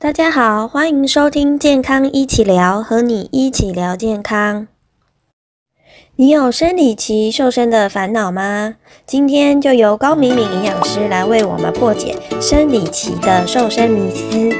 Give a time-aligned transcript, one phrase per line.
[0.00, 4.68] 大家好，欢迎收听健康一起聊，和你一起聊健康。
[6.14, 8.76] 你有生理期瘦身的烦恼吗？
[9.04, 14.56] 今天就由高敏敏营养师来为我们破解生理期的瘦身迷思。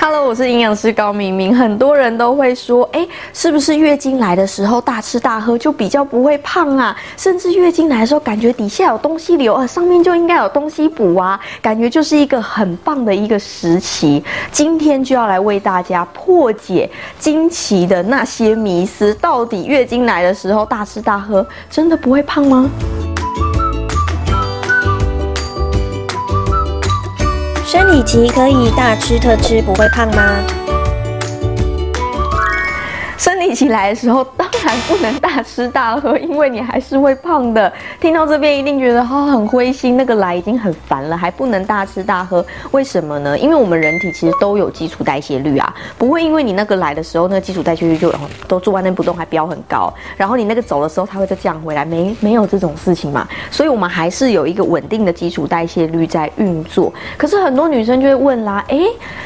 [0.00, 1.54] Hello，我是营养师高明明。
[1.54, 6.96] 很多人都会说，哎，是不是月经来的时候大吃大喝就比较不会胖啊？
[7.16, 14.22] 甚至月经来的时候感觉底下有东西流啊，上面就应该有东西补啊，感觉就是一个很棒的一个时期。
[14.52, 16.88] 今天就要来为大家破解
[17.18, 22.70] 经期的那些迷思，到底月经来的时候大吃大喝真的不会胖吗？
[27.70, 30.42] 生理期可以大吃特吃不会胖吗？
[33.48, 37.72] 一起来的时候，当然不能大吃大喝，因为你还是会胖的。
[37.98, 43.38] 听到这边一定觉得哈很灰心，那个来已经很烦了，还不能大吃大喝，为什么呢？
[43.38, 48.12] 因为我们人体其实都有基础代谢率啊，不会因为你那个来的时候，那个基础代谢率就
[48.46, 53.26] 都坐在那不动，还飙很高，然后你那个走的时候，它会再降回来，没没有这种事情嘛？
[53.50, 56.92] 所以我们还是有一个稳定的基础代谢率在运作。
[57.16, 58.76] 可是很多女生就会问啦，哎，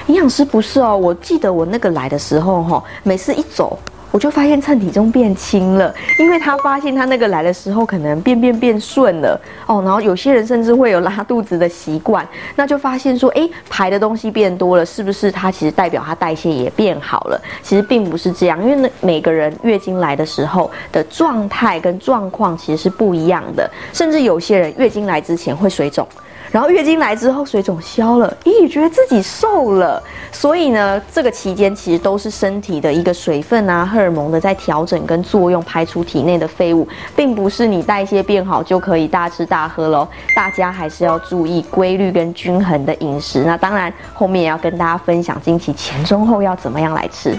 [0.06, 3.76] 营养师不是哦，我记得我那个来的时候哈，每次一走。
[4.12, 17.40] 我就发现称体重变轻了，因为他发现他那个来的时候可能便便变顺了哦，然后有些人甚至会有拉肚子的习惯，那就发现说，哎，排的东西变多了，是不是他其实代表他代谢也变好了？
[17.62, 26.06] 其实并不是这样，因为呢，每个人月经来的时候的状态跟状况其实是不一样的，甚至有些人月经来之前会水肿。
[26.52, 30.00] 然后月经来之后，水肿消了，咦，觉得自己瘦了。
[30.30, 36.86] 所以呢，这个期间其实都是身体的一个水分啊、荷尔蒙的在调整跟作用，排出体内的废物，
[37.16, 40.06] 并不是你代谢变好就可以大吃大喝喽。
[40.36, 43.44] 大家还是要注意规律跟均衡的饮食。
[43.44, 47.34] 那当然，后面也要跟大家分享经期前、中、后要怎么样来吃。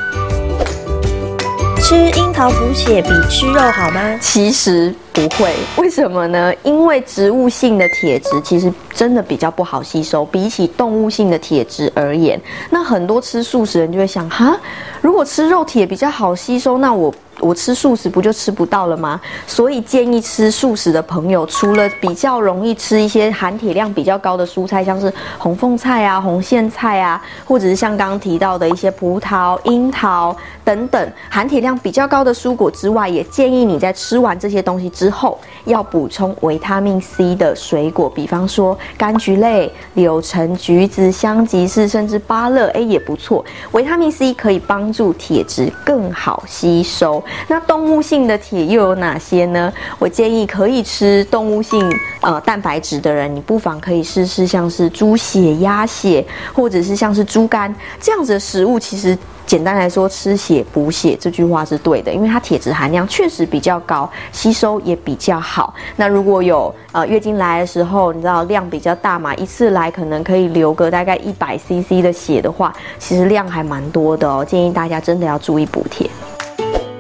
[1.86, 4.18] 吃樱桃补血比吃肉好吗？
[4.22, 6.54] 其实不会，为什么呢？
[6.64, 14.58] 因为植物性的铁质其实真的比较不好吸收，比起动物性的铁质而言，那很多吃素食人就会想，哈，
[15.02, 17.14] 如果吃肉铁比较好吸收，那我。
[17.44, 19.20] 我吃素食不就吃不到了吗？
[19.46, 43.44] 所以建议吃素食的朋友，除了比较容易吃一些含铁量比较高的蔬菜，像是红凤菜啊、红苋菜啊，或者是像刚刚提到的一些葡萄、樱桃等等含铁量比较高的蔬果之外，也建议你在吃完这些东西之后，要补充维他命 C 的水果，比方说柑橘类、柳橙、橘子、香吉士，甚至芭乐，哎也不错。
[43.74, 47.22] 维他命 C 可以帮助铁质更好吸收。
[47.48, 49.72] 那动物性的铁又有哪些呢？
[50.00, 51.90] 我建议可以吃动物性
[52.22, 58.80] 呃蛋白质的人，你不妨可以试试像是猪血、鸭血，或者是像是猪肝这样子的食物。
[58.80, 65.74] 其实简单来说，吃血补血这句话是对的，因为它铁质含量确实比较高，吸收也比较好。
[65.96, 74.44] 那如果有呃月经来的时候，你知道量比较大嘛，一次来可能可以流个大概一百 CC 的血的话，其实量还蛮多的哦。
[74.46, 76.10] 建议大家真的要注意补铁。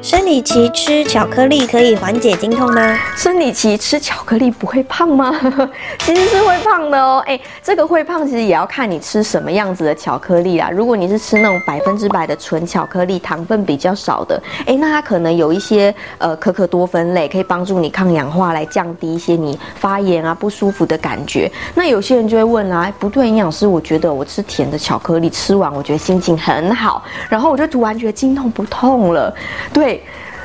[0.04, 3.00] 生理期吃巧克力可以缓解经痛吗？
[3.16, 5.34] 生理期吃巧克力不会胖吗？
[6.00, 7.24] 其实是会胖的哦。
[7.26, 10.70] 哎，这个会胖其实也要看你吃什么样子的巧克力啦。
[10.70, 21.50] 如果你是吃那种百分之百的纯巧克力，糖分比较少的，哎，那它可能有一些呃可可多酚类，可以帮助你抗氧化，来降低一些你发炎啊不舒服的感觉。
[21.74, 29.34] 那有些人就会问啦，不对，营养师，我觉得我吃甜的巧克力吃完，我觉得心情很好，然后我就突然觉得经痛不痛了，
[29.72, 29.93] 对。
[29.94, 30.02] day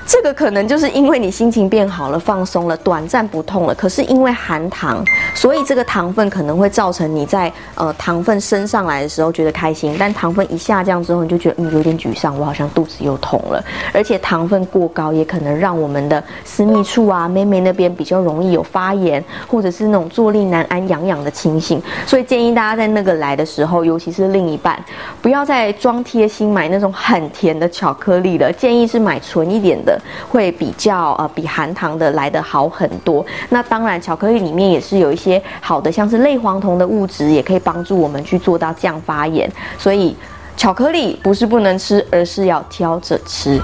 [0.08, 3.74] 这个可能就是因为你心情变好了，放松了，短暂不痛了。
[3.74, 5.04] 可是因为含糖，
[5.34, 13.62] 所以这个糖分可能会造成你在呃糖分升上来的时候觉得开心，但糖分一下降之后，你就觉得嗯有点沮丧，我好像肚子又痛了。
[13.92, 21.82] 而且糖分过高也可能让我们的私密处啊、妹妹那边比较容易有发炎，或者是那种坐立难安、痒痒的情形。
[22.06, 24.82] 所以建议大家在那个来的时候，尤其是另一半，
[25.20, 29.97] 不要再装贴心买那种很甜的巧克力了，建议是买纯一点的
[30.28, 33.24] 会比较呃比含糖的来得好很多。
[33.50, 39.50] 那当然，巧克力里面也是有一些好的，像是类黄酮的物质，也可以帮助我们去做到降发炎。
[39.78, 40.16] 所以，
[40.56, 43.60] 巧克力不是不能吃，而是要挑着吃。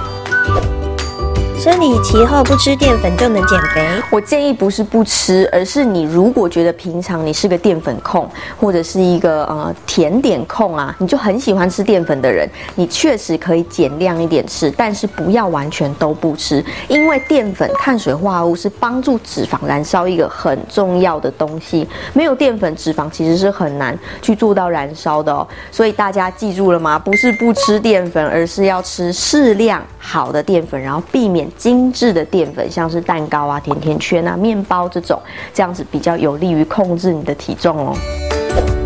[1.65, 3.89] 生理期后不吃淀粉就能减肥？
[4.11, 8.29] 我建议不是不吃，而是你如果觉得平常你是个淀粉控，
[8.61, 25.49] 或者是一个呃甜点控啊，你就很喜欢吃淀粉的人，你确实可以减量一点吃，但是不要完全都不吃，因为淀粉碳水化合物是帮助脂肪燃烧一个很重要的东西，没有淀粉，脂肪其实是很难去做到燃烧的哦。
[25.73, 26.99] 所以大家记住了吗？
[26.99, 31.51] 不是不吃淀粉，而是要吃适量好的淀粉，然后避免。
[31.57, 35.21] 精致的淀粉，像是蛋糕啊、甜甜圈啊、面包这种，
[35.53, 37.97] 这样子比较有利于控制你的体重哦。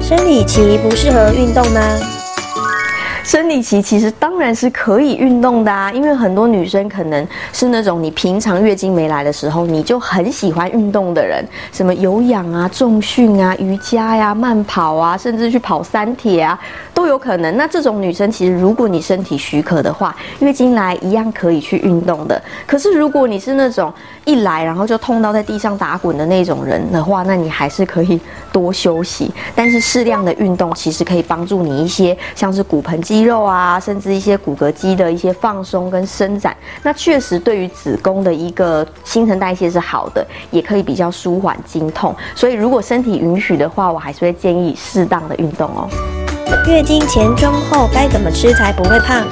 [0.01, 1.81] 生理期不适合运动吗？
[3.29, 16.59] 生理期其实当然是可以运动的啊，因为很多女生可能是那种你平常月经没来的时候，你就很喜欢运动的人，什么有氧啊、重训啊、瑜伽呀、慢跑啊，甚至去跑三铁啊，
[16.95, 17.55] 都有可能。
[17.59, 22.43] 那这种女生其实如果你身体许可的话，月经来一样可以去运动的。
[22.67, 23.93] 可是如果你是那种
[24.25, 28.19] 一来然后就痛到在地上打滚的那种人的话，那你还是可以
[28.51, 29.31] 多休息。
[29.55, 33.18] 但是适量的运动其实可以帮助你一些，像是骨盆肌。
[33.19, 42.15] 肌肉啊，甚至一些骨骼肌的一些放松跟伸展，那确实对于子宫的一个新陈代谢是好的，也可以比较舒缓经痛。
[42.37, 45.89] 所以如果身体允许的话，我还是会建议适当的运动哦。
[46.69, 49.27] 月经前、中、后该怎么吃才不会胖？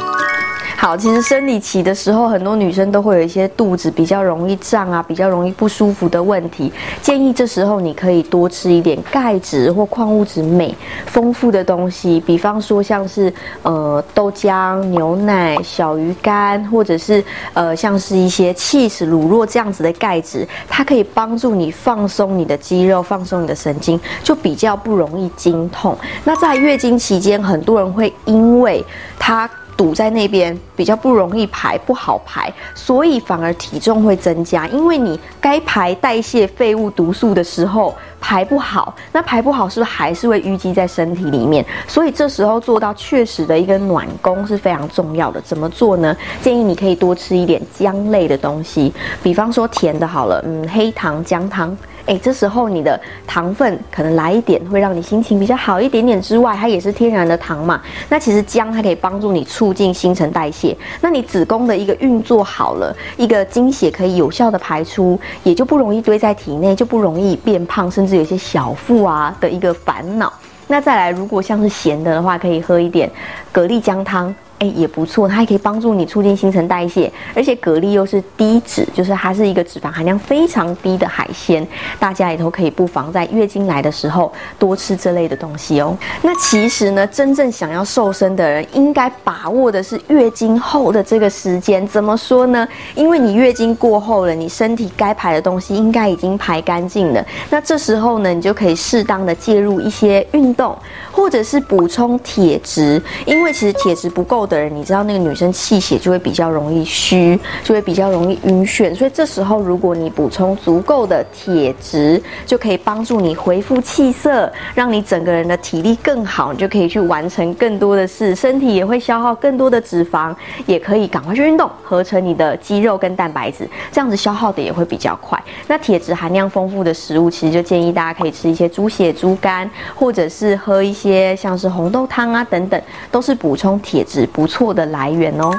[0.78, 6.70] 好，其实生理期的时候，很多女生都会有一些肚子比较容易胀啊，比较容易不舒服的问题。
[7.00, 10.72] 建议这时候你可以多吃一点钙质或矿物质镁
[11.06, 13.32] 丰富的东西，比方说像是
[13.62, 17.24] 呃豆浆、牛奶、小鱼干，或者是
[17.54, 25.96] 呃像是一些 cheese 乳酪这样子的钙质，它可以帮助你放松你的肌肉，放松你的神经，就比较不容易经痛。
[26.22, 28.84] 那在月经期间，很多人会因为
[29.18, 29.50] 它。
[29.76, 34.66] 堵在那边比较不容易排，不好排，所以反而体重会增加。
[34.68, 41.64] 因为你该排代谢废物毒素的时候排不好，那排不好是不是还是会淤积在身体里面？
[41.86, 45.40] 所以这时候做到确实的一个暖宫是非常重要的。
[45.42, 46.16] 怎么做呢？
[46.40, 48.92] 建议你可以多吃一点姜类的东西，
[49.22, 51.76] 比方说甜的，好了，嗯，黑糖、姜汤。
[52.06, 57.82] 哎，这时候你的糖分可能来一点，会让你心情比较好一点点之外，它也是天然的糖嘛。
[58.08, 70.32] 那其实姜它可以帮助你促进新陈代谢，那你子宫的一个运作好了，一个经血可以有效的排出，也就不容易堆在体内，就不容易变胖，甚至有些小腹啊的一个烦恼。
[70.68, 73.10] 那再来，如果像是咸的的话，可以喝一点
[73.52, 74.34] 蛤蜊姜汤。
[74.58, 81.66] 哎，也不错，它还可以帮助你促进新陈代谢，而且蛤蜊又是低脂，就是它是一个脂肪含量非常低的海鲜，
[81.98, 85.94] 大家也都可以不妨在月经来的时候多吃这类的东西哦。
[86.22, 91.86] 那其实呢，真正想要瘦身的人，应该把握的是月经后的这个时间。
[91.86, 92.66] 怎么说呢？
[92.94, 97.22] 因为你月经过后了，你身体该排的东西应该已经排干净了。
[97.50, 100.74] 那这时候呢，你就可以适当的介入一些运动，
[101.12, 104.45] 或者是补充铁质，因为其实铁质不够。
[104.46, 120.34] 的人，你知道那个女生气血就会比较容易虚，就会比较容易晕眩，所以这时候如果你补充足够的铁质，就可以帮助你恢复气色，让你整个人的体力更好，你就可以去完成更多的事，身体也会消耗更多的脂肪，
[120.66, 125.42] 也可以赶快去运动，合成你的肌肉跟蛋白质，这样子消耗的也会比较快。
[125.66, 134.26] 那铁质含量丰富的食物，其实就建议大家可以吃一些猪血、猪肝，或者是喝一些像是红豆汤啊等等，都是补充铁质。
[134.36, 135.50] 不错的来源哦，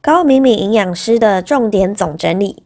[0.00, 2.62] 高敏敏营养师的重点总整理。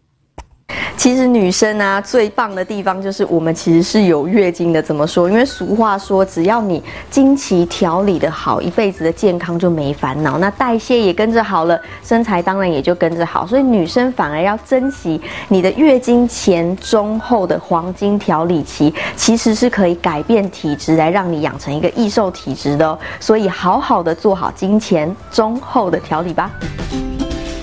[0.97, 4.83] 其实女生啊，最棒的地方就是我们其实是有月经的。
[4.83, 5.31] 怎么说？
[5.31, 10.39] 因为俗话说，只要你经期调理的好，一辈子的健康就没烦恼。
[10.39, 13.46] 那代谢也跟着好了，身材当然也就跟着好。
[13.46, 22.99] 所以女生反而要珍惜你的月经前、中、后的黄金调理期，其实是可以改变体质，来让你养成一个易瘦体质的。
[23.20, 26.51] 所以好好的做好经前、中、后的调理吧。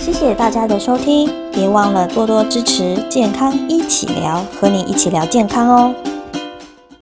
[0.04, 5.96] 谢谢大家的收听，别忘了多多支持健康一起聊，和你一起聊健康哦。